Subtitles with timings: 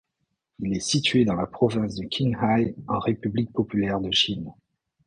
[0.57, 4.51] Il est situé dans la province du Qinghai, en République populaire de Chine.